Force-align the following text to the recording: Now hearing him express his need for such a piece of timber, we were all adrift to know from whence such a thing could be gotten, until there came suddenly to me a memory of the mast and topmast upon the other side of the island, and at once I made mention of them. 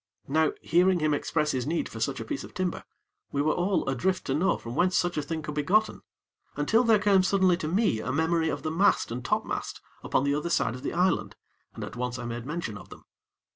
Now 0.27 0.53
hearing 0.63 0.97
him 0.99 1.13
express 1.13 1.51
his 1.51 1.67
need 1.67 1.87
for 1.87 1.99
such 1.99 2.19
a 2.19 2.25
piece 2.25 2.43
of 2.43 2.55
timber, 2.55 2.85
we 3.31 3.39
were 3.43 3.53
all 3.53 3.87
adrift 3.87 4.25
to 4.25 4.33
know 4.33 4.57
from 4.57 4.73
whence 4.75 4.97
such 4.97 5.15
a 5.15 5.21
thing 5.21 5.43
could 5.43 5.53
be 5.53 5.61
gotten, 5.61 6.01
until 6.55 6.83
there 6.83 6.97
came 6.97 7.21
suddenly 7.21 7.55
to 7.57 7.67
me 7.67 7.99
a 7.99 8.11
memory 8.11 8.49
of 8.49 8.63
the 8.63 8.71
mast 8.71 9.11
and 9.11 9.23
topmast 9.23 9.79
upon 10.03 10.23
the 10.23 10.33
other 10.33 10.49
side 10.49 10.73
of 10.73 10.81
the 10.81 10.93
island, 10.93 11.35
and 11.75 11.83
at 11.83 11.95
once 11.95 12.17
I 12.17 12.25
made 12.25 12.47
mention 12.47 12.79
of 12.79 12.89
them. 12.89 13.05